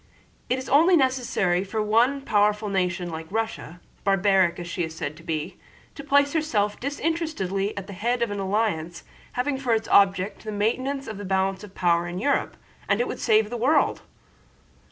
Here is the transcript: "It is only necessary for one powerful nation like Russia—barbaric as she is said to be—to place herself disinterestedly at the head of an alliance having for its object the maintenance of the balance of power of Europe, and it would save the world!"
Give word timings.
"It 0.49 0.57
is 0.57 0.67
only 0.67 0.97
necessary 0.97 1.63
for 1.63 1.79
one 1.79 2.21
powerful 2.21 2.69
nation 2.69 3.11
like 3.11 3.27
Russia—barbaric 3.31 4.57
as 4.59 4.67
she 4.67 4.83
is 4.83 4.95
said 4.95 5.15
to 5.17 5.21
be—to 5.21 6.03
place 6.03 6.33
herself 6.33 6.79
disinterestedly 6.79 7.77
at 7.77 7.85
the 7.85 7.93
head 7.93 8.23
of 8.23 8.31
an 8.31 8.39
alliance 8.39 9.03
having 9.33 9.59
for 9.59 9.75
its 9.75 9.87
object 9.89 10.43
the 10.43 10.51
maintenance 10.51 11.05
of 11.05 11.19
the 11.19 11.23
balance 11.23 11.63
of 11.63 11.75
power 11.75 12.07
of 12.07 12.17
Europe, 12.17 12.57
and 12.89 12.99
it 12.99 13.07
would 13.07 13.19
save 13.19 13.51
the 13.51 13.57
world!" 13.57 14.01